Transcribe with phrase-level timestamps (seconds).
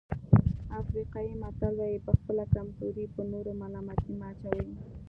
[0.79, 4.63] افریقایي متل وایي په خپله کمزوري پر نورو ملامتي مه اچوئ.